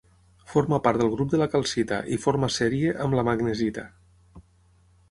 [0.53, 3.87] Forma part del grup de la calcita i forma sèrie amb la magnesita.